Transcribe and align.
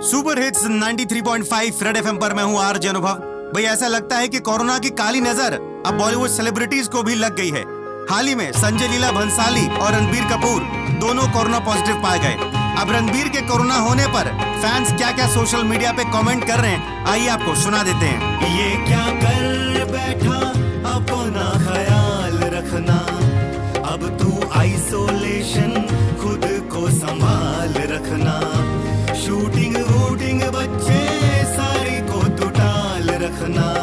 Super 0.00 0.38
hits 0.38 0.62
93.5 0.64 1.82
red 1.82 1.96
FM 1.96 2.18
पर 2.18 2.34
मैं 2.34 2.42
हूँ 2.42 2.58
आरजे 2.58 2.88
अनुभव। 2.88 3.16
भाई 3.54 3.62
ऐसा 3.64 3.88
लगता 3.88 4.16
है 4.16 4.28
कि 4.28 4.38
कोरोना 4.40 4.78
की 4.78 4.90
काली 4.90 5.20
नज़र 5.20 5.54
अब 5.86 5.98
बॉलीवुड 5.98 6.28
सेलिब्रिटीज 6.28 6.86
को 6.88 7.02
भी 7.02 7.14
लग 7.14 7.36
गई 7.36 7.50
है। 7.50 7.62
हाल 8.10 8.26
ही 8.26 8.34
में 8.34 8.50
संजय 8.52 8.88
लीला, 8.88 9.10
भंसाली 9.12 9.66
और 9.76 9.92
रणबीर 9.92 10.24
कपूर 10.30 10.62
दोनों 11.00 11.26
कोरोना 11.32 11.58
पॉजिटिव 11.58 12.00
पाए 12.02 12.18
गए। 12.18 12.48
अब 12.80 12.90
रणबीर 12.90 13.28
के 13.28 13.40
कोरोना 13.48 13.76
होने 13.78 14.06
पर 14.06 14.32
फैंस 14.62 14.92
क्या 14.92 15.10
क्या 15.12 15.26
सोशल 15.34 15.64
मीडिया 15.64 15.92
पे 15.92 16.04
कमेंट 16.12 16.46
कर 16.46 16.60
रहे 16.60 16.70
हैं, 16.70 17.04
आइए 17.06 17.28
आपको 17.28 17.54
सुना 17.62 17.82
देते 17.82 18.06
हैं। 18.06 18.56
ये 18.56 18.70
क्या 18.86 19.06
कर 19.20 19.84
बैठा 19.92 20.40
अपना 20.94 21.50
ख्याल 21.66 22.38
रखना? 22.56 22.98
अब 23.92 24.08
तू 24.18 24.30
आइसोलेशन 24.60 25.72
खुद 26.22 26.48
को 26.72 26.88
संभाल 26.98 27.74
रखना। 27.94 28.38
शूटिंग 29.20 29.76
रखना। 33.42 33.79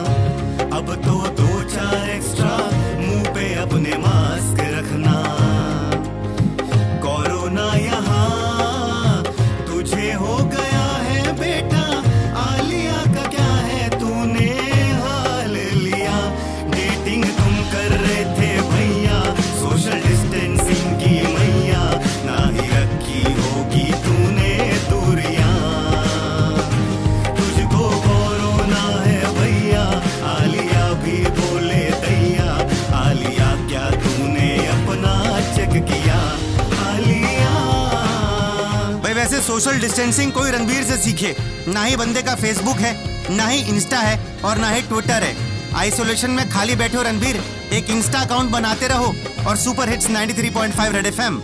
वैसे 39.27 39.41
सोशल 39.41 39.79
डिस्टेंसिंग 39.79 40.31
कोई 40.31 40.51
रणबीर 40.51 40.83
से 40.83 40.95
सीखे। 40.97 41.35
ना 41.67 41.83
ही 41.83 41.95
बंदे 41.95 42.21
का 42.21 42.35
फेसबुक 42.35 42.77
है, 42.77 42.91
ना 43.35 43.47
ही 43.47 43.59
इंस्टा 43.69 43.97
है 43.99 44.41
और 44.41 44.57
ना 44.57 44.69
ही 44.69 44.81
ट्विटर 44.81 45.23
है। 45.23 45.35
आइसोलेशन 45.75 46.31
में 46.31 46.49
खाली 46.49 46.75
बैठे 46.75 47.03
रणबीर, 47.03 47.41
एक 47.73 47.89
इंस्टा 47.89 48.19
अकाउंट 48.19 48.51
बनाते 48.51 48.87
रहो 48.87 49.13
और 49.47 49.57
सुपर 49.57 49.89
हिट्स 49.89 50.09
93.5 50.09 50.93
रेड 50.93 51.05
एफएम 51.05 51.39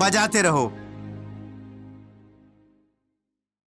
बजाते 0.00 0.42
रहो। 0.42 0.66